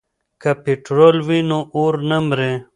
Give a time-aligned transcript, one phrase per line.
[0.41, 2.51] که پټرول وي نو اور نه مري.